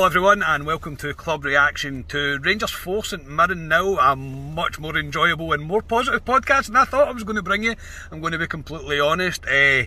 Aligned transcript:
Hello 0.00 0.08
everyone 0.08 0.42
and 0.42 0.64
welcome 0.64 0.96
to 0.96 1.12
Club 1.12 1.44
Reaction 1.44 2.04
to 2.04 2.38
Rangers 2.38 2.70
4 2.70 3.04
St 3.04 3.28
Mirren 3.28 3.68
now, 3.68 3.98
a 3.98 4.16
much 4.16 4.78
more 4.78 4.96
enjoyable 4.96 5.52
and 5.52 5.62
more 5.62 5.82
positive 5.82 6.24
podcast 6.24 6.68
than 6.68 6.76
I 6.76 6.86
thought 6.86 7.08
I 7.08 7.12
was 7.12 7.22
going 7.22 7.36
to 7.36 7.42
bring 7.42 7.64
you. 7.64 7.74
I'm 8.10 8.22
going 8.22 8.32
to 8.32 8.38
be 8.38 8.46
completely 8.46 8.98
honest. 8.98 9.44
Uh, 9.46 9.82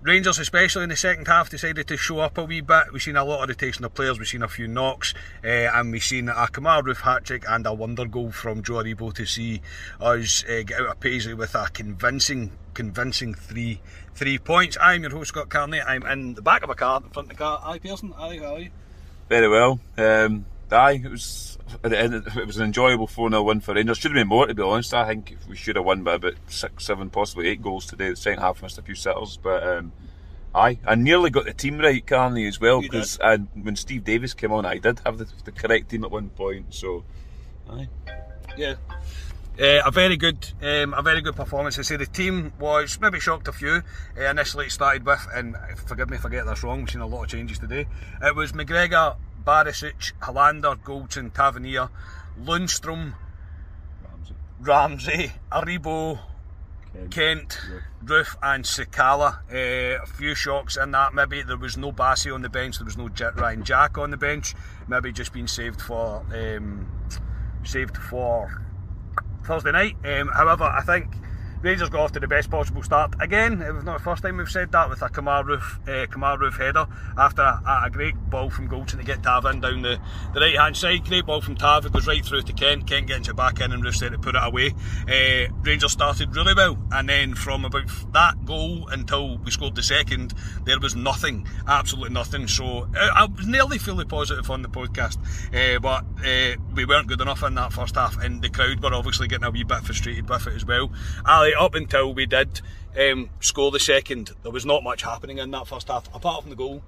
Rangers, 0.00 0.38
especially 0.38 0.84
in 0.84 0.88
the 0.88 0.96
second 0.96 1.26
half, 1.26 1.50
decided 1.50 1.86
to 1.88 1.98
show 1.98 2.20
up 2.20 2.38
a 2.38 2.44
wee 2.44 2.62
bit. 2.62 2.94
We've 2.94 3.02
seen 3.02 3.16
a 3.16 3.26
lot 3.26 3.42
of 3.42 3.50
rotation 3.50 3.84
of 3.84 3.92
players, 3.92 4.18
we've 4.18 4.26
seen 4.26 4.42
a 4.42 4.48
few 4.48 4.68
knocks, 4.68 5.12
uh, 5.44 5.48
and 5.48 5.92
we've 5.92 6.02
seen 6.02 6.30
a 6.30 6.46
Kemar 6.46 6.82
Roofe 6.82 7.02
hat 7.02 7.26
trick 7.26 7.44
and 7.46 7.66
a 7.66 7.74
wonder 7.74 8.06
goal 8.06 8.32
from 8.32 8.62
Joe 8.62 8.76
Aribo 8.76 9.12
to 9.12 9.26
see 9.26 9.60
us 10.00 10.44
uh, 10.44 10.62
get 10.64 10.80
out 10.80 10.86
of 10.86 11.00
Paisley 11.00 11.34
with 11.34 11.54
a 11.54 11.68
convincing, 11.74 12.52
convincing 12.72 13.34
three 13.34 13.82
three 14.14 14.38
points. 14.38 14.78
I'm 14.80 15.02
your 15.02 15.10
host, 15.10 15.28
Scott 15.28 15.50
Carney. 15.50 15.82
I'm 15.82 16.06
in 16.06 16.32
the 16.32 16.42
back 16.42 16.62
of 16.62 16.70
a 16.70 16.74
car, 16.74 17.02
in 17.04 17.10
front 17.10 17.30
of 17.30 17.36
the 17.36 17.44
car. 17.44 17.60
Aye, 17.62 17.80
Pearson. 17.80 18.14
Aye, 18.16 18.38
how 18.38 18.54
are 18.54 18.60
you? 18.60 18.70
Very 19.28 19.48
well. 19.48 19.80
Um, 19.98 20.46
aye, 20.70 21.00
it 21.04 21.10
was 21.10 21.58
at 21.82 21.90
the 21.90 21.98
end. 21.98 22.14
It 22.14 22.46
was 22.46 22.58
an 22.58 22.64
enjoyable 22.64 23.06
four 23.06 23.28
0 23.28 23.42
win 23.42 23.60
for 23.60 23.74
Rangers. 23.74 23.98
Should 23.98 24.12
have 24.12 24.16
been 24.16 24.28
more, 24.28 24.46
to 24.46 24.54
be 24.54 24.62
honest. 24.62 24.94
I 24.94 25.06
think 25.06 25.36
we 25.48 25.56
should 25.56 25.76
have 25.76 25.84
won 25.84 26.02
by 26.02 26.14
about 26.14 26.34
six, 26.48 26.84
seven, 26.84 27.10
possibly 27.10 27.48
eight 27.48 27.62
goals 27.62 27.86
today. 27.86 28.10
The 28.10 28.16
second 28.16 28.40
half 28.40 28.62
missed 28.62 28.78
a 28.78 28.82
few 28.82 28.94
settles, 28.94 29.36
but 29.36 29.66
um, 29.66 29.92
aye, 30.54 30.78
I 30.86 30.94
nearly 30.94 31.30
got 31.30 31.44
the 31.44 31.52
team 31.52 31.78
right, 31.78 32.06
Carney, 32.06 32.46
as 32.46 32.60
well. 32.60 32.80
Because 32.80 33.18
when 33.20 33.76
Steve 33.76 34.04
Davis 34.04 34.34
came 34.34 34.52
on, 34.52 34.64
I 34.64 34.78
did 34.78 35.00
have 35.04 35.18
the, 35.18 35.26
the 35.44 35.52
correct 35.52 35.90
team 35.90 36.04
at 36.04 36.10
one 36.10 36.30
point. 36.30 36.72
So, 36.74 37.04
aye. 37.70 37.88
Yeah. 38.56 38.74
Uh, 39.58 39.80
a 39.86 39.90
very 39.90 40.18
good, 40.18 40.52
um, 40.60 40.92
a 40.92 41.00
very 41.00 41.22
good 41.22 41.34
performance. 41.34 41.78
I 41.78 41.82
say 41.82 41.96
the 41.96 42.04
team 42.04 42.52
was 42.58 43.00
maybe 43.00 43.18
shocked 43.18 43.48
a 43.48 43.52
few. 43.52 43.82
Uh, 44.16 44.20
initially, 44.20 44.66
it 44.66 44.72
started 44.72 45.06
with, 45.06 45.26
and 45.34 45.56
forgive 45.86 46.10
me 46.10 46.16
if 46.18 46.26
I 46.26 46.28
get 46.28 46.44
this 46.44 46.62
wrong. 46.62 46.80
We've 46.80 46.90
seen 46.90 47.00
a 47.00 47.06
lot 47.06 47.24
of 47.24 47.30
changes 47.30 47.58
today. 47.58 47.86
It 48.22 48.34
was 48.34 48.52
McGregor, 48.52 49.16
Barisic, 49.46 50.12
Helander, 50.20 50.76
Goldson, 50.76 51.32
Tavernier, 51.32 51.88
Lundstram, 52.38 53.14
Ramsey, 54.60 55.32
Aribo, 55.50 56.18
Kent, 57.10 57.58
Roofe, 58.04 58.36
and 58.42 58.64
Sakala. 58.64 59.38
Uh, 59.50 60.02
a 60.02 60.06
few 60.06 60.34
shocks 60.34 60.76
in 60.76 60.90
that. 60.90 61.14
Maybe 61.14 61.42
there 61.42 61.56
was 61.56 61.78
no 61.78 61.92
Bassey 61.92 62.34
on 62.34 62.42
the 62.42 62.50
bench. 62.50 62.76
There 62.76 62.84
was 62.84 62.98
no 62.98 63.08
J- 63.08 63.30
Ryan 63.34 63.64
Jack 63.64 63.96
on 63.96 64.10
the 64.10 64.16
bench. 64.18 64.54
Maybe 64.86 65.12
just 65.12 65.32
been 65.32 65.48
saved 65.48 65.80
for 65.80 66.26
um, 66.34 66.86
saved 67.64 67.96
for 67.96 68.65
Thursday 69.46 69.72
night. 69.72 69.96
Um, 70.04 70.28
however, 70.28 70.64
I 70.64 70.82
think 70.82 71.06
Rangers 71.62 71.88
got 71.88 72.00
off 72.00 72.12
to 72.12 72.20
the 72.20 72.28
best 72.28 72.50
possible 72.50 72.82
start. 72.82 73.14
Again, 73.20 73.62
it 73.62 73.72
was 73.72 73.84
not 73.84 73.98
the 73.98 74.04
first 74.04 74.22
time 74.22 74.36
we've 74.36 74.48
said 74.48 74.72
that 74.72 74.88
with 74.88 75.02
a 75.02 75.08
Kemar 75.08 75.44
Roofe, 75.44 75.88
uh, 75.88 76.06
Kemar 76.06 76.38
Roofe 76.38 76.58
header 76.58 76.86
after 77.18 77.42
a, 77.42 77.82
a 77.84 77.90
great 77.90 78.14
ball 78.30 78.50
from 78.50 78.68
Goldson 78.68 78.98
to 78.98 79.04
get 79.04 79.22
Tav 79.22 79.44
in 79.46 79.60
down 79.60 79.82
the, 79.82 79.98
the 80.34 80.40
right 80.40 80.56
hand 80.56 80.76
side. 80.76 81.04
Great 81.04 81.26
ball 81.26 81.40
from 81.40 81.56
Tav, 81.56 81.86
it 81.86 81.92
goes 81.92 82.06
right 82.06 82.24
through 82.24 82.42
to 82.42 82.52
Kent. 82.52 82.86
Kent 82.86 83.08
gets 83.08 83.28
it 83.28 83.36
back 83.36 83.60
in 83.60 83.72
and 83.72 83.82
Roofe 83.82 83.96
said 83.96 84.12
to 84.12 84.18
put 84.18 84.34
it 84.34 84.42
away. 84.42 84.74
Uh, 85.08 85.52
Rangers 85.62 85.92
started 85.92 86.34
really 86.36 86.54
well, 86.54 86.78
and 86.92 87.08
then 87.08 87.34
from 87.34 87.64
about 87.64 87.88
that 88.12 88.44
goal 88.44 88.88
until 88.88 89.38
we 89.38 89.50
scored 89.50 89.74
the 89.74 89.82
second, 89.82 90.34
there 90.64 90.78
was 90.78 90.94
nothing, 90.94 91.46
absolutely 91.66 92.12
nothing. 92.12 92.46
So 92.48 92.88
uh, 92.96 93.10
I 93.14 93.24
was 93.26 93.46
nearly 93.46 93.78
fully 93.78 94.04
positive 94.04 94.50
on 94.50 94.62
the 94.62 94.68
podcast, 94.68 95.18
uh, 95.54 95.78
but 95.80 96.04
uh, 96.24 96.56
we 96.74 96.84
weren't 96.84 97.08
good 97.08 97.20
enough 97.20 97.42
in 97.42 97.54
that 97.54 97.72
first 97.72 97.96
half, 97.96 98.18
and 98.22 98.42
the 98.42 98.50
crowd 98.50 98.82
were 98.82 98.94
obviously 98.94 99.26
getting 99.26 99.46
a 99.46 99.50
wee 99.50 99.64
bit 99.64 99.82
frustrated 99.82 100.28
with 100.28 100.46
it 100.46 100.54
as 100.54 100.64
well. 100.64 100.90
Ali, 101.24 101.45
up 101.54 101.74
until 101.74 102.12
we 102.14 102.26
did 102.26 102.60
um, 102.98 103.30
score 103.40 103.70
the 103.70 103.78
second, 103.78 104.30
there 104.42 104.52
was 104.52 104.64
not 104.66 104.82
much 104.82 105.02
happening 105.02 105.38
in 105.38 105.50
that 105.52 105.66
first 105.66 105.88
half, 105.88 106.06
apart 106.14 106.42
from 106.42 106.50
the 106.50 106.56
goal. 106.56 106.82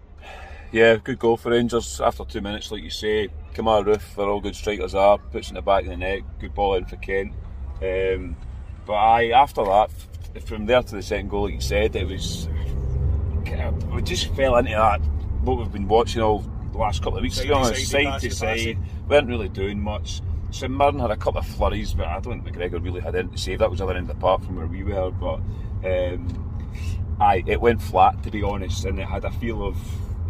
Yeah, 0.71 0.97
good 0.97 1.19
goal 1.19 1.37
for 1.37 1.51
Rangers 1.51 2.01
after 2.01 2.25
two 2.25 2.41
minutes, 2.41 2.71
like 2.71 2.83
you 2.83 2.91
say. 2.91 3.29
Kemar 3.55 3.85
Roofe, 3.85 4.15
they're 4.17 4.29
all 4.29 4.41
good 4.41 4.55
strikers 4.55 4.95
are, 4.95 5.19
puts 5.19 5.49
in 5.49 5.55
the 5.55 5.63
back 5.63 5.85
of 5.85 5.89
the 5.89 5.97
net, 5.97 6.21
good 6.39 6.55
ball 6.55 6.75
in 6.75 6.85
for 6.85 6.97
Kent. 6.97 7.33
Um, 7.83 8.37
but 8.87 8.95
I 8.95 9.31
after 9.31 9.65
that, 9.65 9.91
from 10.45 10.67
there 10.67 10.83
to 10.83 10.95
the 10.95 11.03
second 11.03 11.31
goal, 11.31 11.45
like 11.45 11.55
you 11.55 11.61
said, 11.61 11.97
it 11.97 12.07
was 12.07 12.49
we 13.93 14.03
just 14.03 14.33
fell 14.35 14.57
into 14.57 14.73
that 14.73 15.01
what 15.43 15.59
we've 15.59 15.73
been 15.73 15.89
watching 15.89 16.21
all 16.21 16.41
the 16.73 16.79
last 16.79 17.03
couple 17.03 17.17
of 17.19 17.23
weeks. 17.23 17.39
To 17.39 17.43
be 17.45 17.49
Side 17.49 17.55
to 17.55 17.59
honest, 17.61 17.91
side, 17.91 18.05
side 18.05 18.21
to 18.21 18.29
passy, 18.29 18.29
passy. 18.47 18.75
side, 18.75 19.09
weren't 19.09 19.29
really 19.29 19.49
doing 19.49 19.81
much. 19.81 20.21
St 20.50 20.72
Mirren 20.72 20.98
had 20.98 21.10
a 21.10 21.16
couple 21.16 21.41
of 21.41 21.47
flurries, 21.47 21.94
but 21.94 22.06
I 22.06 22.20
don't 22.20 22.42
think 22.42 22.56
McGregor 22.56 22.82
really 22.82 23.00
had 23.00 23.14
anything 23.14 23.36
to 23.36 23.38
save. 23.38 23.59
That 23.59 23.70
was 23.70 23.78
the 23.78 23.84
other 23.84 23.94
end 23.94 24.10
of 24.10 24.16
the 24.16 24.20
park 24.20 24.42
from 24.42 24.56
where 24.56 24.66
we 24.66 24.82
were, 24.82 25.10
but. 25.10 25.41
Um, 25.84 26.44
Aye, 27.20 27.42
it 27.47 27.60
went 27.60 27.82
flat 27.82 28.22
to 28.22 28.31
be 28.31 28.42
honest, 28.42 28.84
and 28.84 28.98
it 28.98 29.06
had 29.06 29.25
a 29.25 29.31
feel 29.32 29.66
of 29.66 29.76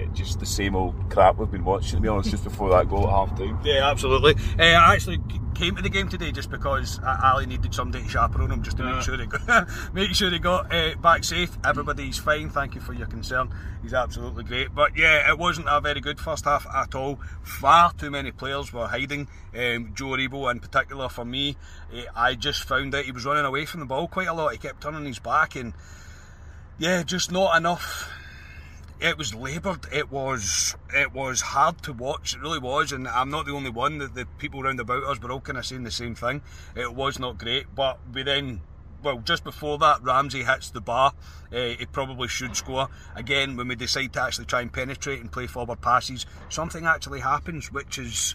it 0.01 0.13
just 0.15 0.41
the 0.41 0.47
same 0.47 0.75
old 0.75 0.95
crap 1.11 1.37
we've 1.37 1.51
been 1.51 1.65
watching. 1.65 1.97
To 1.97 2.01
be 2.01 2.09
honest, 2.09 2.31
just 2.31 2.45
before 2.45 2.71
that 2.71 2.89
goal 2.89 3.07
at 3.07 3.11
half 3.11 3.37
time. 3.37 3.59
Yeah, 3.63 3.91
absolutely. 3.91 4.37
Uh, 4.59 4.63
I 4.63 4.95
actually 4.95 5.21
came 5.59 5.75
to 5.75 5.83
the 5.83 5.89
game 5.89 6.09
today 6.09 6.31
just 6.31 6.51
because 6.51 7.01
Ali 7.05 7.45
needed 7.45 7.75
somebody 7.75 8.05
to 8.05 8.11
chaperone 8.11 8.53
him, 8.53 8.63
just 8.63 8.77
to 8.77 8.85
make 8.85 9.03
sure 9.03 9.19
he 9.19 9.27
got, 9.27 9.69
make 9.93 10.15
sure 10.15 10.31
he 10.31 10.39
got 10.39 10.73
uh, 10.73 10.95
back 11.03 11.25
safe. 11.25 11.51
Everybody's 11.65 12.17
fine. 12.17 12.49
Thank 12.49 12.77
you 12.77 12.81
for 12.81 12.93
your 12.93 13.09
concern. 13.09 13.53
He's 13.83 13.93
absolutely 13.93 14.45
great. 14.45 14.73
But 14.73 14.97
yeah, 14.97 15.29
it 15.29 15.37
wasn't 15.37 15.67
a 15.69 15.81
very 15.81 16.01
good 16.01 16.21
first 16.21 16.45
half 16.45 16.65
at 16.73 16.95
all. 16.95 17.19
Far 17.43 17.93
too 17.93 18.11
many 18.11 18.31
players 18.31 18.73
were 18.73 18.87
hiding. 18.87 19.27
Um, 19.53 19.93
Joe 19.95 20.07
Aribo 20.07 20.49
in 20.51 20.61
particular, 20.61 21.09
for 21.09 21.25
me, 21.25 21.57
eh, 21.93 22.05
I 22.15 22.37
just 22.37 22.63
found 22.63 22.95
that 22.95 23.07
he 23.07 23.13
was 23.13 23.25
running 23.25 23.45
away 23.45 23.67
from 23.67 23.81
the 23.81 23.87
ball 23.87 24.07
quite 24.07 24.29
a 24.29 24.35
lot. 24.35 24.53
He 24.53 24.59
kept 24.59 24.81
turning 24.81 25.07
his 25.07 25.19
back 25.19 25.57
and 25.57 25.73
yeah, 26.79 27.03
just 27.03 27.33
not 27.33 27.57
enough. 27.57 28.09
It 29.01 29.17
was 29.17 29.33
laboured. 29.33 29.87
It 29.93 30.11
was 30.11 30.77
it 30.93 31.13
was 31.13 31.41
hard 31.41 31.83
to 31.85 31.93
watch. 31.93 32.35
It 32.35 32.41
really 32.41 32.59
was, 32.59 32.91
and 32.91 33.07
I'm 33.07 33.31
not 33.31 33.47
the 33.47 33.53
only 33.53 33.71
one. 33.71 33.99
That 33.99 34.15
the 34.15 34.27
people 34.39 34.63
round 34.63 34.81
about 34.81 35.05
us 35.05 35.21
were 35.21 35.31
all 35.31 35.41
kind 35.41 35.57
of 35.57 35.65
saying 35.65 35.85
the 35.85 35.91
same 35.91 36.17
thing. 36.17 36.43
It 36.75 36.95
was 36.95 37.19
not 37.19 37.39
great, 37.39 37.73
but 37.77 37.99
we 38.13 38.25
then 38.25 38.61
well, 39.03 39.19
just 39.19 39.45
before 39.45 39.79
that, 39.79 40.03
Ramsey 40.03 40.43
hits 40.43 40.71
the 40.71 40.81
bar. 40.81 41.13
Uh, 41.53 41.69
he 41.79 41.87
probably 41.87 42.29
should 42.29 42.57
score. 42.57 42.89
Again, 43.15 43.57
when 43.57 43.69
we 43.69 43.77
decide 43.77 44.13
to 44.15 44.23
actually 44.23 44.47
try 44.47 44.61
and 44.61 44.73
penetrate 44.73 45.21
and 45.21 45.31
play 45.31 45.47
forward 45.47 45.81
passes, 45.81 46.27
something 46.49 46.85
actually 46.85 47.21
happens, 47.21 47.73
which 47.73 47.99
is 47.99 48.35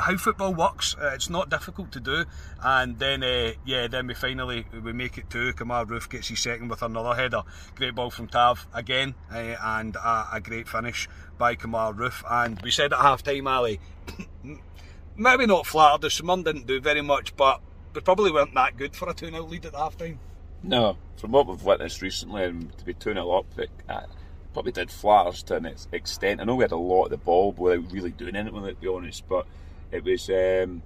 how 0.00 0.16
football 0.16 0.54
works. 0.54 0.94
Uh, 1.00 1.10
it's 1.14 1.30
not 1.30 1.50
difficult 1.50 1.92
to 1.92 2.00
do. 2.00 2.24
And 2.62 2.98
then, 2.98 3.22
uh, 3.22 3.52
yeah, 3.64 3.88
then 3.88 4.06
we 4.06 4.14
finally 4.14 4.66
we 4.72 4.92
make 4.92 5.18
it 5.18 5.30
two. 5.30 5.52
Kemar 5.52 5.86
Roofe 5.86 6.08
gets 6.08 6.28
his 6.28 6.40
second 6.40 6.68
with 6.68 6.82
another 6.82 7.14
header. 7.14 7.42
Great 7.74 7.94
ball 7.94 8.10
from 8.10 8.28
Tav 8.28 8.66
again, 8.74 9.14
uh, 9.32 9.56
and 9.62 9.96
a, 9.96 10.28
a, 10.32 10.40
great 10.40 10.68
finish 10.68 11.08
by 11.38 11.56
Kemar 11.56 11.94
Roofe. 11.94 12.22
And 12.30 12.60
we 12.62 12.70
said 12.70 12.92
at 12.92 13.00
half 13.00 13.22
time, 13.22 13.46
Ali, 13.46 13.80
maybe 15.16 15.46
not 15.46 15.66
flattered. 15.66 16.02
The 16.02 16.10
Simon 16.10 16.42
didn't 16.42 16.66
do 16.66 16.80
very 16.80 17.02
much, 17.02 17.36
but 17.36 17.60
we 17.94 18.00
probably 18.00 18.32
weren't 18.32 18.54
that 18.54 18.76
good 18.76 18.96
for 18.96 19.08
a 19.08 19.14
2 19.14 19.30
0 19.30 19.42
lead 19.44 19.66
at 19.66 19.74
half 19.74 19.96
time. 19.96 20.18
No, 20.62 20.96
from 21.16 21.32
what 21.32 21.46
we've 21.46 21.62
witnessed 21.62 22.02
recently, 22.02 22.44
and 22.44 22.76
to 22.78 22.84
be 22.84 22.94
2 22.94 23.14
0 23.14 23.30
up, 23.30 23.46
it 23.58 23.70
uh, 23.88 24.02
probably 24.52 24.72
did 24.72 24.90
flatter 24.90 25.30
us 25.30 25.42
to 25.44 25.56
an 25.56 25.74
extent. 25.92 26.40
I 26.40 26.44
know 26.44 26.54
we 26.54 26.64
had 26.64 26.72
a 26.72 26.76
lot 26.76 27.04
of 27.04 27.10
the 27.10 27.16
ball 27.16 27.52
without 27.52 27.90
really 27.92 28.10
doing 28.10 28.36
anything, 28.36 28.62
to 28.64 28.74
be 28.74 28.88
honest, 28.88 29.26
but 29.28 29.46
it 29.92 30.04
was. 30.04 30.28
Um, 30.30 30.82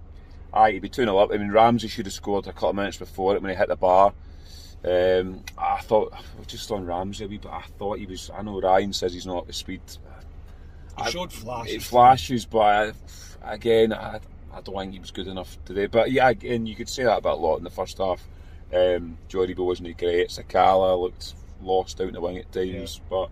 aye, 0.52 0.72
he'd 0.72 0.82
be 0.82 0.88
2 0.88 1.02
0 1.02 1.16
up. 1.18 1.30
I 1.32 1.36
mean, 1.36 1.50
Ramsey 1.50 1.88
should 1.88 2.06
have 2.06 2.12
scored 2.12 2.46
a 2.46 2.52
couple 2.52 2.70
of 2.70 2.76
minutes 2.76 2.96
before 2.96 3.36
it 3.36 3.42
when 3.42 3.50
he 3.50 3.56
hit 3.56 3.68
the 3.68 3.76
bar. 3.76 4.12
Um, 4.84 5.42
I 5.58 5.80
thought, 5.80 6.12
just 6.46 6.70
on 6.70 6.86
Ramsey 6.86 7.24
a 7.24 7.28
wee 7.28 7.38
bit, 7.38 7.50
I 7.50 7.62
thought 7.78 7.98
he 7.98 8.06
was. 8.06 8.30
I 8.30 8.42
know 8.42 8.60
Ryan 8.60 8.92
says 8.92 9.12
he's 9.12 9.26
not 9.26 9.38
up 9.38 9.46
to 9.46 9.52
speed. 9.52 9.80
He 10.96 11.02
I, 11.02 11.10
showed 11.10 11.32
flashes. 11.32 11.74
It 11.74 11.82
flashes, 11.82 12.46
but 12.46 12.94
I, 13.42 13.54
again, 13.54 13.92
I, 13.92 14.20
I 14.52 14.60
don't 14.60 14.76
think 14.76 14.92
he 14.92 15.00
was 15.00 15.10
good 15.10 15.26
enough 15.26 15.58
today. 15.64 15.86
But 15.86 16.12
yeah, 16.12 16.28
again, 16.28 16.66
you 16.66 16.76
could 16.76 16.88
say 16.88 17.04
that 17.04 17.18
about 17.18 17.38
a 17.38 17.40
lot 17.40 17.56
in 17.56 17.64
the 17.64 17.70
first 17.70 17.98
half. 17.98 18.22
Um, 18.72 19.18
Joe 19.28 19.40
Aribo 19.40 19.64
wasn't 19.64 19.96
great. 19.98 20.28
Sakala 20.28 21.00
looked 21.00 21.34
lost 21.62 22.00
out 22.00 22.08
in 22.08 22.14
the 22.14 22.20
wing 22.20 22.38
at 22.38 22.52
times, 22.52 23.00
yeah. 23.00 23.06
but 23.08 23.30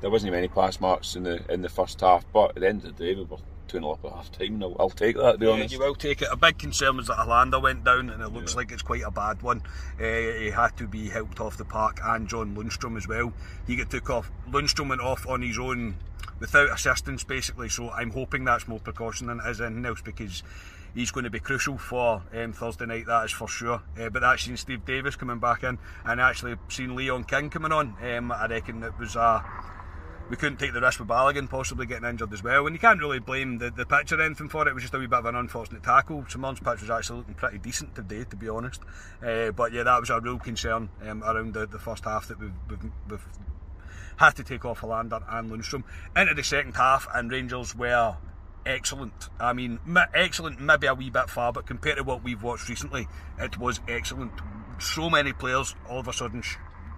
there 0.00 0.10
wasn't 0.10 0.32
many 0.32 0.48
pass 0.48 0.80
marks 0.80 1.16
in 1.16 1.22
the 1.22 1.40
in 1.52 1.62
the 1.62 1.68
first 1.68 2.00
half. 2.00 2.24
But 2.32 2.50
at 2.50 2.60
the 2.60 2.68
end 2.68 2.84
of 2.84 2.96
the 2.96 3.04
day, 3.04 3.14
we 3.14 3.24
were 3.24 3.38
2 3.68 3.78
0 3.78 3.92
up 3.92 4.04
at 4.04 4.12
half 4.12 4.32
time. 4.32 4.62
I'll, 4.62 4.76
I'll, 4.78 4.90
take 4.90 5.16
that, 5.16 5.32
to 5.32 5.38
be 5.38 5.46
yeah, 5.46 5.52
honest. 5.52 5.72
You 5.72 5.80
will 5.80 5.94
take 5.94 6.22
it. 6.22 6.28
A 6.30 6.36
big 6.36 6.58
concern 6.58 6.96
was 6.96 7.06
that 7.08 7.18
Helander 7.18 7.62
went 7.62 7.84
down, 7.84 8.10
and 8.10 8.22
it 8.22 8.28
looks 8.28 8.52
yeah. 8.52 8.58
like 8.58 8.72
it's 8.72 8.82
quite 8.82 9.02
a 9.02 9.10
bad 9.10 9.42
one. 9.42 9.62
Uh, 10.00 10.04
he 10.04 10.50
had 10.50 10.76
to 10.78 10.86
be 10.86 11.08
helped 11.08 11.40
off 11.40 11.56
the 11.56 11.64
park, 11.64 12.00
and 12.02 12.28
John 12.28 12.56
Lundstram 12.56 12.96
as 12.96 13.06
well. 13.06 13.32
He 13.66 13.76
got 13.76 13.90
took 13.90 14.10
off. 14.10 14.30
Lundstram 14.50 14.88
went 14.88 15.00
off 15.00 15.26
on 15.28 15.42
his 15.42 15.58
own 15.58 15.96
without 16.40 16.70
assistance, 16.70 17.24
basically. 17.24 17.68
So 17.68 17.90
I'm 17.90 18.10
hoping 18.10 18.44
that's 18.44 18.68
more 18.68 18.80
precaution 18.80 19.26
than 19.26 19.40
it 19.40 19.48
is 19.48 19.60
anything 19.60 19.86
else 19.86 20.00
because 20.00 20.42
he's 20.94 21.10
going 21.10 21.24
to 21.24 21.30
be 21.30 21.40
crucial 21.40 21.78
for 21.78 22.22
um, 22.34 22.52
Thursday 22.52 22.86
night, 22.86 23.06
that 23.06 23.24
is 23.26 23.32
for 23.32 23.48
sure. 23.48 23.82
Uh, 24.00 24.08
but 24.08 24.20
that's 24.20 24.44
seen 24.44 24.56
Steve 24.56 24.84
Davis 24.84 25.16
coming 25.16 25.38
back 25.38 25.62
in 25.62 25.78
and 26.04 26.20
actually 26.20 26.56
seen 26.68 26.96
Leon 26.96 27.24
King 27.24 27.50
coming 27.50 27.72
on. 27.72 27.94
Um, 28.02 28.32
I 28.32 28.46
reckon 28.46 28.82
it 28.82 28.98
was 28.98 29.16
a 29.16 29.44
we 30.30 30.36
couldn't 30.36 30.58
take 30.58 30.72
the 30.72 30.80
risk 30.80 30.98
with 30.98 31.08
Balogun 31.08 31.48
possibly 31.48 31.86
getting 31.86 32.08
injured 32.08 32.32
as 32.32 32.42
well. 32.42 32.66
And 32.66 32.74
you 32.74 32.80
can't 32.80 33.00
really 33.00 33.18
blame 33.18 33.58
the, 33.58 33.70
the 33.70 33.86
pitch 33.86 34.12
or 34.12 34.20
anything 34.20 34.48
for 34.48 34.66
it. 34.66 34.70
It 34.70 34.74
was 34.74 34.82
just 34.82 34.94
a 34.94 34.98
wee 34.98 35.06
bit 35.06 35.18
of 35.18 35.26
an 35.26 35.36
unfortunate 35.36 35.82
tackle. 35.82 36.24
Simon's 36.28 36.60
pitch 36.60 36.80
was 36.80 36.90
actually 36.90 37.18
looking 37.18 37.34
pretty 37.34 37.58
decent 37.58 37.94
today, 37.94 38.24
to 38.24 38.36
be 38.36 38.48
honest. 38.48 38.82
Uh, 39.22 39.50
but 39.52 39.72
yeah, 39.72 39.84
that 39.84 40.00
was 40.00 40.10
a 40.10 40.20
real 40.20 40.38
concern 40.38 40.90
um, 41.06 41.22
around 41.22 41.54
the, 41.54 41.66
the 41.66 41.78
first 41.78 42.04
half 42.04 42.28
that 42.28 42.38
we've, 42.38 42.52
we've, 42.68 42.90
we've 43.08 43.26
had 44.16 44.36
to 44.36 44.44
take 44.44 44.64
off 44.64 44.80
Helander 44.80 45.22
and 45.28 45.50
Lundstram. 45.50 45.84
Into 46.16 46.34
the 46.34 46.44
second 46.44 46.76
half, 46.76 47.06
and 47.14 47.30
Rangers 47.30 47.74
were 47.74 48.16
excellent. 48.66 49.28
I 49.40 49.52
mean, 49.52 49.78
excellent, 50.14 50.60
maybe 50.60 50.86
a 50.86 50.94
wee 50.94 51.10
bit 51.10 51.30
far, 51.30 51.52
but 51.52 51.66
compared 51.66 51.96
to 51.96 52.04
what 52.04 52.22
we've 52.22 52.42
watched 52.42 52.68
recently, 52.68 53.06
it 53.38 53.58
was 53.58 53.80
excellent. 53.88 54.32
So 54.78 55.08
many 55.08 55.32
players 55.32 55.74
all 55.88 56.00
of 56.00 56.08
a 56.08 56.12
sudden 56.12 56.42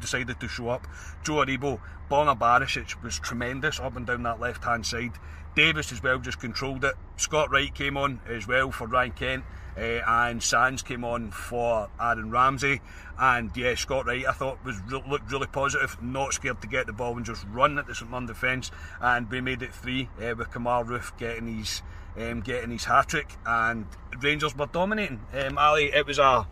decided 0.01 0.41
to 0.41 0.49
show 0.49 0.69
up. 0.71 0.87
Joe 1.23 1.45
Aribo, 1.45 1.81
Borna 2.11 2.39
Barisic 2.39 3.03
was 3.03 3.19
tremendous 3.19 3.79
up 3.79 3.97
and 3.97 4.07
down 4.07 4.23
that 4.25 4.41
left 4.41 4.65
hand 4.65 4.87
side. 4.87 5.13
Davis 5.55 5.93
as 5.93 6.03
well 6.03 6.19
just 6.19 6.41
controlled 6.41 6.85
it. 6.85 6.95
Scott 7.17 7.51
Wright 7.51 7.75
came 7.75 7.97
on 7.97 8.21
as 8.29 8.47
well 8.47 8.71
for 8.71 8.87
Ryan 8.87 9.13
Kent. 9.13 9.45
Uh, 9.77 10.03
and 10.07 10.43
Sands 10.43 10.83
came 10.83 11.05
on 11.05 11.31
for 11.31 11.89
Aaron 12.01 12.31
Ramsey, 12.31 12.81
and 13.19 13.57
yeah, 13.57 13.75
Scott 13.77 14.05
Wright 14.05 14.27
I 14.27 14.33
thought 14.33 14.63
was 14.65 14.77
re- 14.89 15.03
looked 15.09 15.31
really 15.31 15.47
positive, 15.47 15.97
not 16.03 16.35
scared 16.35 16.61
to 16.63 16.69
get 16.69 16.87
the 16.87 16.93
ball 16.93 17.17
and 17.17 17.25
just 17.25 17.47
run 17.47 17.79
at 17.79 17.87
the 17.87 17.95
St 17.95 18.11
Mirren 18.11 18.27
defence, 18.27 18.73
and 19.01 19.31
we 19.31 19.41
made 19.41 19.63
it 19.63 19.73
three 19.73 20.09
uh, 20.21 20.35
with 20.37 20.51
Kemar 20.51 20.85
Roofe 20.85 21.17
getting 21.19 21.59
his 21.59 21.83
um, 22.19 22.41
getting 22.41 22.73
his 22.73 22.85
hat 22.85 23.09
trick, 23.09 23.37
and 23.47 23.87
Rangers 24.21 24.57
were 24.57 24.67
dominating. 24.67 25.21
Um, 25.33 25.57
Ali, 25.57 25.93
it 25.95 26.05
was 26.05 26.19
a 26.19 26.47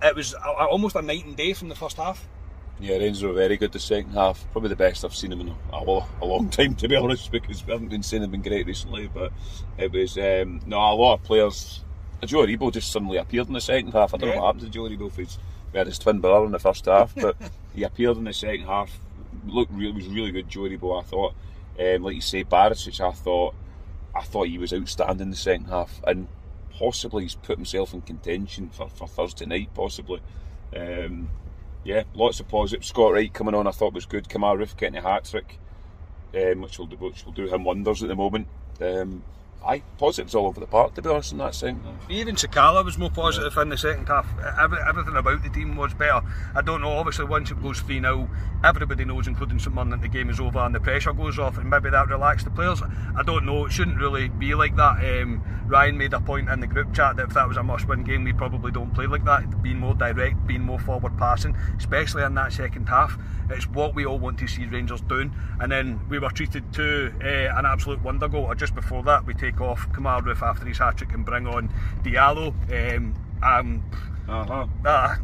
it 0.00 0.14
was 0.14 0.32
a, 0.34 0.48
almost 0.48 0.94
a 0.94 1.02
night 1.02 1.26
and 1.26 1.36
day 1.36 1.54
from 1.54 1.68
the 1.68 1.74
first 1.74 1.96
half. 1.96 2.26
Yeah, 2.80 2.96
Rangers 2.96 3.22
were 3.22 3.32
very 3.32 3.56
good 3.56 3.72
the 3.72 3.78
second 3.78 4.12
half. 4.12 4.44
Probably 4.52 4.68
the 4.68 4.76
best 4.76 5.04
I've 5.04 5.14
seen 5.14 5.30
them 5.30 5.40
in 5.40 5.54
a, 5.72 5.76
a, 5.76 6.24
long 6.24 6.48
time, 6.50 6.74
to 6.76 6.88
be 6.88 6.96
honest, 6.96 7.30
because 7.30 7.64
we 7.64 7.72
haven't 7.72 7.88
been 7.88 8.02
seeing 8.02 8.22
them 8.22 8.32
been 8.32 8.42
great 8.42 8.66
recently. 8.66 9.06
But 9.06 9.32
it 9.78 9.92
was 9.92 10.18
um, 10.18 10.60
no 10.66 10.78
a 10.78 10.94
lot 10.94 11.14
of 11.14 11.22
players. 11.22 11.80
Joe 12.24 12.38
Aribo 12.38 12.72
just 12.72 12.90
suddenly 12.90 13.18
appeared 13.18 13.48
in 13.48 13.52
the 13.52 13.60
second 13.60 13.92
half. 13.92 14.14
I 14.14 14.16
don't 14.16 14.28
yeah. 14.28 14.36
know 14.36 14.42
what 14.42 14.54
happened 14.54 14.72
to 14.72 14.76
Joe 14.76 14.88
Aribo. 14.88 15.14
He's, 15.14 15.38
we 15.72 15.78
had 15.78 15.86
his 15.86 15.98
twin 15.98 16.20
brother 16.20 16.46
in 16.46 16.52
the 16.52 16.58
first 16.58 16.86
half, 16.86 17.14
but 17.20 17.36
he 17.74 17.84
appeared 17.84 18.16
in 18.16 18.24
the 18.24 18.32
second 18.32 18.66
half. 18.66 19.00
Looked 19.46 19.72
really 19.72 19.92
was 19.92 20.08
really 20.08 20.32
good, 20.32 20.48
Joe 20.48 20.60
Aribo. 20.60 21.00
I 21.00 21.04
thought, 21.04 21.34
um, 21.78 22.02
like 22.02 22.16
you 22.16 22.20
say, 22.20 22.44
Barisic. 22.44 23.00
I 23.00 23.12
thought, 23.12 23.54
I 24.14 24.22
thought 24.22 24.48
he 24.48 24.58
was 24.58 24.72
outstanding 24.72 25.26
in 25.26 25.30
the 25.30 25.36
second 25.36 25.66
half, 25.66 26.00
and 26.06 26.26
possibly 26.72 27.22
he's 27.22 27.34
put 27.34 27.56
himself 27.56 27.94
in 27.94 28.00
contention 28.00 28.70
for, 28.70 28.88
for 28.88 29.06
Thursday 29.06 29.46
night, 29.46 29.68
possibly. 29.74 30.20
Um, 30.74 31.28
yeah, 31.84 32.04
lots 32.14 32.40
of 32.40 32.48
positives. 32.48 32.88
Scott 32.88 33.12
Wright 33.12 33.32
coming 33.32 33.54
on, 33.54 33.66
I 33.66 33.70
thought 33.70 33.92
was 33.92 34.06
good. 34.06 34.28
Kemar 34.28 34.58
Roofe 34.58 34.76
getting 34.76 34.98
a 34.98 35.02
hat 35.02 35.26
trick, 35.26 35.58
um, 36.34 36.62
which 36.62 36.78
will 36.78 36.86
which 36.86 37.24
will 37.24 37.32
do 37.32 37.46
him 37.46 37.64
wonders 37.64 38.02
at 38.02 38.08
the 38.08 38.16
moment. 38.16 38.48
Um, 38.80 39.22
aye, 39.66 39.82
positives 39.98 40.34
all 40.34 40.46
over 40.46 40.60
the 40.60 40.66
park, 40.66 40.94
to 40.94 41.02
be 41.02 41.08
honest, 41.08 41.32
in 41.32 41.38
that 41.38 41.54
second. 41.54 41.82
Even 42.08 42.36
Sakala 42.36 42.84
was 42.84 42.98
more 42.98 43.10
positive 43.10 43.52
yeah. 43.54 43.62
in 43.62 43.68
the 43.68 43.76
second 43.78 44.06
half. 44.06 44.26
Every, 44.60 44.78
everything 44.88 45.16
about 45.16 45.42
the 45.42 45.50
team 45.50 45.76
was 45.76 45.94
better. 45.94 46.20
I 46.54 46.62
don't 46.62 46.80
know, 46.80 46.92
obviously, 46.92 47.24
once 47.24 47.50
it 47.50 47.62
goes 47.62 47.80
3 47.80 48.00
0, 48.00 48.28
everybody 48.64 49.04
knows, 49.04 49.26
including 49.26 49.58
someone, 49.58 49.90
that 49.90 50.00
the 50.00 50.08
game 50.08 50.30
is 50.30 50.40
over 50.40 50.58
and 50.58 50.74
the 50.74 50.80
pressure 50.80 51.12
goes 51.12 51.38
off, 51.38 51.58
and 51.58 51.68
maybe 51.68 51.90
that 51.90 52.08
relaxed 52.08 52.44
the 52.44 52.50
players. 52.50 52.82
I 52.82 53.22
don't 53.22 53.44
know, 53.46 53.66
it 53.66 53.72
shouldn't 53.72 53.98
really 53.98 54.28
be 54.28 54.54
like 54.54 54.76
that. 54.76 55.22
Um, 55.22 55.42
Ryan 55.66 55.96
made 55.96 56.12
a 56.12 56.20
point 56.20 56.48
in 56.50 56.60
the 56.60 56.66
group 56.66 56.94
chat 56.94 57.16
that 57.16 57.28
if 57.28 57.34
that 57.34 57.48
was 57.48 57.56
a 57.56 57.62
must 57.62 57.88
win 57.88 58.04
game, 58.04 58.24
we 58.24 58.32
probably 58.32 58.70
don't 58.70 58.92
play 58.94 59.06
like 59.06 59.24
that, 59.24 59.62
being 59.62 59.78
more 59.78 59.94
direct, 59.94 60.46
being 60.46 60.62
more 60.62 60.78
forward 60.78 61.16
passing, 61.16 61.56
especially 61.78 62.22
in 62.22 62.34
that 62.34 62.52
second 62.52 62.88
half. 62.88 63.18
It's 63.50 63.66
what 63.68 63.94
we 63.94 64.06
all 64.06 64.18
want 64.18 64.38
to 64.38 64.46
see 64.46 64.66
Rangers 64.66 65.00
doing. 65.02 65.34
And 65.60 65.70
then 65.70 66.00
we 66.08 66.18
were 66.18 66.30
treated 66.30 66.72
to 66.74 67.12
uh, 67.22 67.58
an 67.58 67.66
absolute 67.66 68.02
wonder 68.02 68.28
goal. 68.28 68.44
Or 68.44 68.54
just 68.54 68.74
before 68.74 69.02
that, 69.04 69.26
we 69.26 69.34
take 69.34 69.53
off 69.60 69.88
Kemar 69.92 70.22
Roofe 70.22 70.42
after 70.42 70.66
his 70.66 70.78
hat 70.78 70.96
trick 70.96 71.12
and 71.12 71.24
bring 71.24 71.46
on 71.46 71.68
Diallo. 72.02 72.52
Um, 72.70 73.14
um, 73.42 73.84
uh-huh. 74.28 74.66
Uh, 74.84 75.16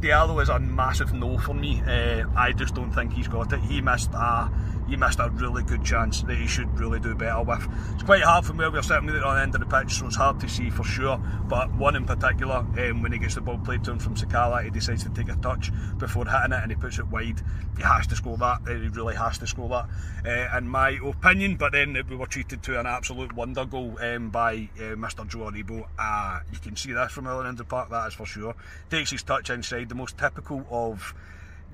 Diallo 0.00 0.42
is 0.42 0.48
a 0.48 0.58
massive 0.58 1.12
no 1.12 1.38
for 1.38 1.54
me. 1.54 1.82
Uh, 1.86 2.24
I 2.36 2.52
just 2.52 2.74
don't 2.74 2.92
think 2.92 3.12
he's 3.12 3.28
got 3.28 3.52
it. 3.52 3.60
He 3.60 3.80
missed 3.80 4.10
a 4.14 4.50
he 4.88 4.96
missed 4.96 5.18
a 5.18 5.30
really 5.30 5.62
good 5.64 5.84
chance 5.84 6.22
that 6.22 6.36
he 6.36 6.46
should 6.46 6.78
really 6.78 7.00
do 7.00 7.14
better 7.14 7.42
with. 7.42 7.66
It's 7.94 8.04
quite 8.04 8.22
hard 8.22 8.44
from 8.44 8.58
where 8.58 8.70
we're 8.70 8.82
sitting 8.82 9.08
on 9.10 9.36
the 9.36 9.42
end 9.42 9.54
of 9.54 9.60
the 9.60 9.66
pitch, 9.66 9.94
so 9.94 10.06
it's 10.06 10.16
hard 10.16 10.38
to 10.40 10.48
see 10.48 10.70
for 10.70 10.84
sure. 10.84 11.18
But 11.48 11.72
one 11.74 11.96
in 11.96 12.04
particular, 12.04 12.56
um, 12.56 13.02
when 13.02 13.12
he 13.12 13.18
gets 13.18 13.34
the 13.34 13.40
ball 13.40 13.58
played 13.58 13.82
to 13.84 13.90
him 13.92 13.98
from 13.98 14.14
Sakala, 14.14 14.62
he 14.62 14.70
decides 14.70 15.02
to 15.02 15.10
take 15.10 15.28
a 15.28 15.36
touch 15.36 15.72
before 15.98 16.24
hitting 16.24 16.52
it 16.52 16.62
and 16.62 16.70
he 16.70 16.76
puts 16.76 16.98
it 16.98 17.06
wide. 17.08 17.40
He 17.76 17.82
has 17.82 18.06
to 18.08 18.16
score 18.16 18.36
that. 18.38 18.60
He 18.66 18.88
really 18.88 19.16
has 19.16 19.38
to 19.38 19.46
score 19.46 19.68
that, 19.68 19.88
uh, 20.54 20.56
in 20.56 20.68
my 20.68 20.90
opinion. 21.04 21.56
But 21.56 21.72
then 21.72 21.98
we 22.08 22.16
were 22.16 22.26
treated 22.26 22.62
to 22.64 22.78
an 22.78 22.86
absolute 22.86 23.32
wonder 23.32 23.64
goal 23.64 23.98
um, 24.00 24.30
by 24.30 24.68
uh, 24.76 24.94
Mr. 24.94 25.26
Joe 25.26 25.50
Aribo. 25.50 25.84
Uh, 25.98 26.40
you 26.52 26.58
can 26.60 26.76
see 26.76 26.92
this 26.92 27.10
from 27.10 27.24
the 27.24 27.30
other 27.30 27.48
end 27.48 27.58
of 27.58 27.58
the 27.58 27.64
Park, 27.64 27.90
that 27.90 28.06
is 28.06 28.14
for 28.16 28.26
sure. 28.26 28.54
Takes 28.90 29.10
his 29.10 29.22
touch 29.22 29.50
inside, 29.50 29.88
the 29.88 29.94
most 29.94 30.18
typical 30.18 30.66
of 30.70 31.14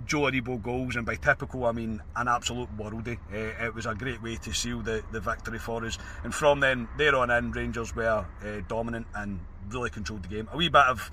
Joe 0.06 0.22
Aribo 0.22 0.60
goals, 0.62 0.96
and 0.96 1.06
by 1.06 1.14
typical 1.14 1.64
I 1.64 1.72
mean 1.72 2.02
an 2.16 2.28
absolute 2.28 2.76
worldie. 2.76 3.18
Uh, 3.32 3.66
it 3.66 3.74
was 3.74 3.86
a 3.86 3.94
great 3.94 4.22
way 4.22 4.36
to 4.36 4.52
seal 4.52 4.80
the, 4.80 5.02
the 5.12 5.20
victory 5.20 5.58
for 5.58 5.84
us, 5.84 5.98
and 6.24 6.34
from 6.34 6.60
then 6.60 6.88
there 6.98 7.16
on 7.16 7.30
in, 7.30 7.52
Rangers 7.52 7.94
were 7.94 8.26
uh, 8.44 8.60
dominant 8.68 9.06
and 9.14 9.40
really 9.70 9.90
controlled 9.90 10.24
the 10.24 10.28
game. 10.28 10.48
A 10.52 10.56
wee 10.56 10.68
bit 10.68 10.86
of 10.86 11.10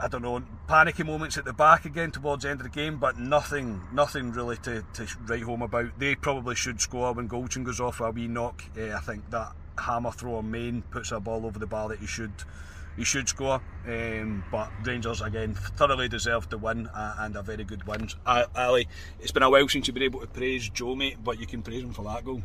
I 0.00 0.08
don't 0.08 0.22
know, 0.22 0.42
panicky 0.66 1.02
moments 1.02 1.36
at 1.36 1.44
the 1.44 1.52
back 1.52 1.84
again 1.84 2.10
towards 2.10 2.44
the 2.44 2.50
end 2.50 2.60
of 2.60 2.64
the 2.64 2.70
game, 2.70 2.98
but 2.98 3.18
nothing, 3.18 3.82
nothing 3.92 4.32
really 4.32 4.56
to, 4.58 4.82
to 4.94 5.06
write 5.26 5.42
home 5.42 5.62
about. 5.62 5.98
They 5.98 6.14
probably 6.14 6.54
should 6.54 6.80
score 6.80 7.12
when 7.12 7.28
Goldson 7.28 7.64
goes 7.64 7.80
off 7.80 8.00
a 8.00 8.10
wee 8.10 8.28
knock. 8.28 8.62
Uh, 8.76 8.94
I 8.94 9.00
think 9.00 9.28
that 9.30 9.52
hammer 9.78 10.10
throw 10.10 10.36
on 10.36 10.50
Main 10.50 10.82
puts 10.90 11.12
a 11.12 11.20
ball 11.20 11.44
over 11.44 11.58
the 11.58 11.66
bar 11.66 11.88
that 11.90 11.98
he 11.98 12.06
should 12.06 12.32
he 12.98 13.04
should 13.04 13.28
score. 13.28 13.62
Um, 13.86 14.44
but 14.50 14.70
Rangers 14.84 15.22
again 15.22 15.54
thoroughly 15.54 16.08
deserved 16.08 16.50
the 16.50 16.58
win 16.58 16.88
uh, 16.88 17.14
and 17.20 17.36
a 17.36 17.42
very 17.42 17.64
good 17.64 17.86
win. 17.86 18.08
Uh, 18.26 18.44
Ali, 18.54 18.88
it's 19.20 19.32
been 19.32 19.44
a 19.44 19.48
while 19.48 19.68
since 19.68 19.86
you've 19.86 19.94
been 19.94 20.02
able 20.02 20.20
to 20.20 20.26
praise 20.26 20.68
Joe, 20.68 20.94
mate, 20.94 21.16
but 21.22 21.38
you 21.38 21.46
can 21.46 21.62
praise 21.62 21.82
him 21.82 21.92
for 21.92 22.02
that 22.02 22.24
goal. 22.24 22.42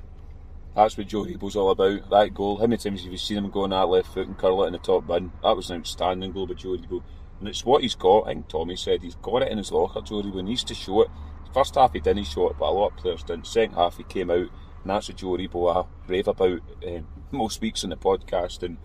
That's 0.76 0.98
what 0.98 1.08
Joe 1.08 1.26
Aribo's 1.26 1.56
all 1.56 1.72
about. 1.72 2.10
That 2.10 2.34
goal. 2.34 2.58
How 2.58 2.68
many 2.68 2.78
times 2.78 3.04
have 3.04 3.12
you 3.12 3.18
seen 3.18 3.38
him 3.38 3.50
go 3.50 3.64
on 3.64 3.72
that 3.72 3.88
left 3.88 4.14
foot 4.14 4.28
and 4.28 4.38
curl 4.38 4.64
it 4.64 4.68
in 4.68 4.74
the 4.74 4.80
top 4.80 5.06
bin? 5.08 5.32
That 5.42 5.56
was 5.56 5.70
an 5.70 5.80
outstanding 5.80 6.32
goal 6.32 6.48
by 6.48 6.54
Joe 6.54 6.78
Aribo. 6.78 7.04
And 7.40 7.48
it's 7.48 7.66
what 7.66 7.82
he's 7.82 7.96
got. 7.96 8.22
I 8.22 8.34
think 8.34 8.48
Tommy 8.48 8.76
said 8.76 9.02
he's 9.02 9.16
got 9.16 9.42
it 9.42 9.52
in 9.52 9.58
his 9.58 9.72
locker, 9.72 10.02
Joe 10.02 10.22
When 10.22 10.46
needs 10.46 10.64
to 10.66 10.74
show 10.74 11.02
it. 11.02 11.10
First 11.54 11.76
half 11.76 11.94
he 11.94 12.00
didn't 12.00 12.24
show 12.24 12.50
it, 12.50 12.58
but 12.58 12.70
a 12.70 12.72
lot 12.72 12.92
of 12.92 12.98
players 12.98 13.24
didn't. 13.24 13.46
Second 13.46 13.76
half 13.76 13.98
he 13.98 14.04
came 14.04 14.32
out, 14.32 14.38
and 14.38 14.50
that's 14.86 15.10
what 15.10 15.18
Joe 15.18 15.38
Aribo 15.38 15.76
I 15.76 15.88
rave 16.08 16.28
about 16.28 16.62
um, 16.88 17.08
most 17.32 17.62
weeks 17.62 17.84
in 17.84 17.92
the 17.92 17.98
podcast. 17.98 18.64
And 18.64 18.78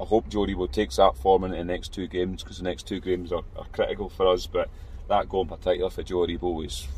I 0.00 0.04
hope 0.04 0.28
Joe 0.28 0.46
will 0.56 0.68
take 0.68 0.90
that 0.92 1.16
form 1.16 1.44
in 1.44 1.52
the 1.52 1.64
next 1.64 1.92
two 1.92 2.08
games 2.08 2.42
because 2.42 2.58
the 2.58 2.64
next 2.64 2.86
two 2.86 3.00
games 3.00 3.30
are, 3.32 3.44
are, 3.56 3.66
critical 3.72 4.08
for 4.08 4.26
us. 4.26 4.46
But 4.46 4.68
that 5.08 5.28
goal 5.28 5.42
in 5.42 5.48
particular 5.48 5.90
for 5.90 6.02
Joe 6.02 6.26
Aribo 6.26 6.54
was 6.54 6.88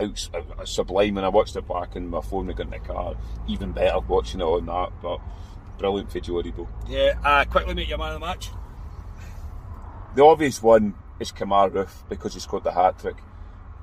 out, 0.00 0.28
out, 0.58 0.68
sublime. 0.68 1.16
And 1.16 1.26
I 1.26 1.28
watched 1.28 1.54
it 1.54 1.68
back 1.68 1.94
on 1.94 2.08
my 2.08 2.20
phone, 2.20 2.48
we 2.48 2.54
got 2.54 2.66
in 2.66 2.72
the 2.72 2.78
car. 2.80 3.14
Even 3.48 3.72
better 3.72 4.00
watching 4.00 4.40
it 4.40 4.44
on 4.44 4.66
that. 4.66 4.90
But 5.00 5.20
brilliant 5.78 6.10
for 6.10 6.18
Joe 6.18 6.34
Aribo. 6.34 6.66
Yeah, 6.88 7.14
uh, 7.24 7.44
quickly 7.44 7.74
make 7.74 7.88
your 7.88 7.98
man 7.98 8.14
of 8.14 8.20
the 8.20 8.26
match. 8.26 8.50
The 10.16 10.24
obvious 10.24 10.60
one 10.60 10.94
is 11.20 11.30
Kemar 11.30 11.70
Roofe 11.70 12.08
because 12.08 12.34
he 12.34 12.40
scored 12.40 12.64
the 12.64 12.72
hat 12.72 12.98
trick. 12.98 13.16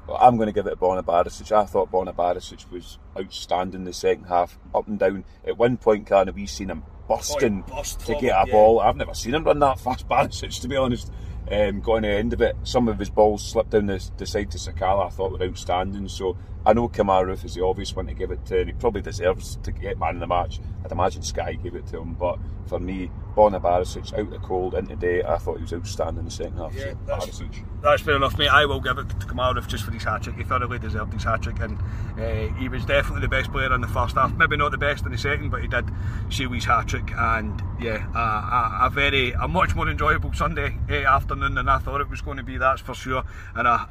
I'm 0.10 0.38
going 0.38 0.48
to 0.48 0.54
give 0.54 0.68
it 0.68 0.72
to 0.72 0.76
Borna 0.76 1.04
Barisic. 1.04 1.52
I 1.52 1.66
thought 1.66 1.92
Borna 1.92 2.16
Barisic 2.16 2.70
was 2.72 2.98
outstanding 3.18 3.84
the 3.84 3.94
second 3.94 4.26
half, 4.26 4.58
up 4.74 4.88
and 4.88 4.98
down. 4.98 5.26
At 5.46 5.58
one 5.58 5.78
point, 5.78 6.10
of, 6.12 6.36
we 6.36 6.46
seen 6.46 6.70
him 6.70 6.84
busting 7.08 7.64
oh, 7.68 7.72
bust 7.76 8.00
to 8.02 8.14
get 8.14 8.24
a 8.24 8.46
yeah. 8.48 8.52
ball. 8.52 8.80
I've 8.80 8.96
never 8.96 9.14
seen 9.14 9.34
him 9.34 9.44
run 9.44 9.60
that 9.60 9.80
fast, 9.80 10.08
Barisic, 10.10 10.62
to 10.62 10.68
be 10.68 10.76
honest. 10.76 11.12
Um, 11.50 11.80
got 11.80 11.94
on 11.94 12.02
the 12.02 12.10
end 12.10 12.34
of 12.34 12.42
it. 12.42 12.58
Some 12.64 12.88
of 12.90 13.00
his 13.00 13.10
balls 13.10 13.46
slipped 13.46 13.70
down 13.70 13.86
the, 13.86 14.06
the 14.18 14.26
side 14.26 14.52
to 14.52 14.58
Sakala, 14.58 15.08
I 15.08 15.10
thought 15.10 15.32
were 15.32 15.46
outstanding. 15.46 16.10
So 16.10 16.38
I 16.68 16.74
know 16.74 16.90
Roofe 16.90 17.46
is 17.46 17.56
the 17.56 17.64
obvious 17.64 17.96
one 17.96 18.08
to 18.08 18.14
give 18.14 18.30
it 18.30 18.46
to, 18.48 18.60
and 18.60 18.68
he 18.68 18.74
probably 18.74 19.02
deserves 19.02 19.58
to 19.64 19.72
get 19.72 19.98
man 19.98 20.16
of 20.16 20.20
the 20.20 20.28
match. 20.28 20.60
I'd 20.84 20.92
imagine 20.92 21.22
Sky 21.22 21.54
gave 21.54 21.76
it 21.76 21.88
to 21.88 22.00
him, 22.00 22.14
but 22.14 22.40
for 22.66 22.78
me, 22.78 23.10
Borna 23.38 23.62
Barisic 23.62 24.14
out 24.20 24.30
the 24.30 24.38
cold 24.40 24.76
into 24.76 24.98
day, 24.98 25.24
I 25.24 25.38
thought 25.38 25.60
he 25.60 25.62
was 25.62 25.72
outstanding 25.72 26.20
in 26.20 26.26
the 26.26 26.32
second 26.32 26.58
half. 26.58 26.76
Yeah, 26.76 26.92
so 26.92 26.98
that's, 27.06 27.42
that's 27.82 28.02
fair 28.02 28.18
enough, 28.18 28.38
mate. 28.38 28.50
I 28.50 28.66
will 28.66 28.82
give 28.82 28.98
it 28.98 29.08
to 29.08 29.16
Kemar 29.16 29.66
just 29.66 29.86
for 29.86 29.92
his 29.92 30.04
hat 30.04 30.24
trick. 30.24 30.36
He 30.36 30.44
thoroughly 30.44 30.78
deserved 30.78 31.14
his 31.14 31.24
hat 31.24 31.42
trick, 31.42 31.58
and 31.62 31.80
uh, 32.20 32.54
he 32.60 32.68
was 32.68 32.84
definitely 32.84 33.22
the 33.22 33.30
best 33.30 33.50
player 33.50 33.74
in 33.74 33.80
the 33.80 33.88
first 33.88 34.16
half. 34.16 34.34
Maybe 34.34 34.58
not 34.58 34.72
the 34.72 34.78
best 34.78 35.06
in 35.06 35.14
the 35.14 35.18
second, 35.18 35.52
but 35.52 35.62
he 35.62 35.70
did 35.70 35.86
seal 36.30 36.52
his 36.52 36.66
hat 36.66 36.90
trick. 36.90 37.10
And 37.16 37.64
yeah, 37.80 38.06
a, 38.14 38.84
a, 38.84 38.88
a 38.88 38.90
very, 38.90 39.32
a 39.32 39.48
much 39.48 39.74
more 39.74 39.88
enjoyable 39.88 40.34
Sunday 40.34 40.78
uh, 40.90 40.96
afternoon 40.96 41.56
than 41.56 41.70
I 41.70 41.78
thought 41.78 42.02
it 42.02 42.10
was 42.10 42.20
going 42.20 42.38
to 42.38 42.44
be. 42.44 42.58
That's 42.58 42.82
for 42.82 42.94
sure. 42.94 43.24
And 43.56 43.70
a 43.70 43.88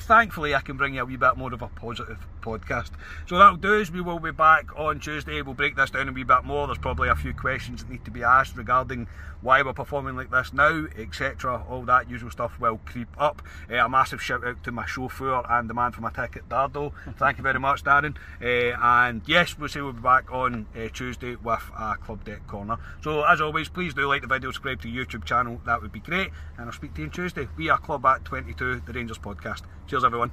thankfully 0.00 0.54
I 0.54 0.60
can 0.60 0.76
bring 0.76 0.94
you 0.94 1.02
a 1.02 1.04
wee 1.04 1.16
bit 1.16 1.36
more 1.36 1.52
of 1.52 1.62
a 1.62 1.68
positive 1.68 2.18
podcast. 2.46 2.90
So 3.26 3.36
that'll 3.36 3.56
do 3.56 3.74
is 3.74 3.90
we 3.90 4.00
will 4.00 4.20
be 4.20 4.30
back 4.30 4.66
on 4.78 5.00
Tuesday. 5.00 5.42
We'll 5.42 5.54
break 5.54 5.74
this 5.74 5.90
down 5.90 6.08
a 6.08 6.12
wee 6.12 6.22
bit 6.22 6.44
more. 6.44 6.66
There's 6.66 6.78
probably 6.78 7.08
a 7.08 7.16
few 7.16 7.34
questions 7.34 7.82
that 7.82 7.90
need 7.90 8.04
to 8.04 8.10
be 8.12 8.22
asked 8.22 8.56
regarding 8.56 9.08
why 9.42 9.62
we're 9.62 9.72
performing 9.72 10.16
like 10.16 10.30
this 10.30 10.52
now, 10.52 10.86
etc. 10.96 11.64
All 11.68 11.82
that 11.82 12.08
usual 12.08 12.30
stuff 12.30 12.58
will 12.60 12.80
creep 12.84 13.08
up. 13.18 13.42
Uh, 13.70 13.76
a 13.76 13.88
massive 13.88 14.22
shout 14.22 14.46
out 14.46 14.62
to 14.64 14.72
my 14.72 14.86
chauffeur 14.86 15.42
and 15.48 15.68
the 15.68 15.74
man 15.74 15.92
for 15.92 16.00
my 16.00 16.10
ticket, 16.10 16.48
Dardo. 16.48 16.92
Thank 17.18 17.38
you 17.38 17.42
very 17.42 17.60
much, 17.60 17.84
Darren. 17.84 18.16
Uh, 18.40 18.76
and 18.80 19.22
yes, 19.26 19.58
we'll 19.58 19.68
say 19.68 19.80
we'll 19.80 19.92
be 19.92 20.00
back 20.00 20.32
on 20.32 20.66
uh, 20.76 20.88
Tuesday 20.92 21.36
with 21.36 21.62
a 21.78 21.96
Club 21.96 22.24
Deck 22.24 22.46
Corner. 22.46 22.78
So 23.02 23.24
as 23.24 23.40
always, 23.40 23.68
please 23.68 23.94
do 23.94 24.06
like 24.06 24.22
the 24.22 24.28
video, 24.28 24.50
subscribe 24.50 24.80
to 24.82 24.90
the 24.90 24.96
YouTube 24.96 25.24
channel. 25.24 25.60
That 25.66 25.82
would 25.82 25.92
be 25.92 26.00
great. 26.00 26.30
And 26.56 26.66
I'll 26.66 26.72
speak 26.72 26.94
to 26.94 27.00
you 27.00 27.06
on 27.06 27.12
Tuesday. 27.12 27.48
We 27.56 27.68
are 27.68 27.78
Club 27.78 28.04
at 28.06 28.24
22, 28.24 28.82
the 28.86 28.92
Rangers 28.92 29.18
podcast. 29.18 29.62
Cheers, 29.86 30.04
everyone. 30.04 30.32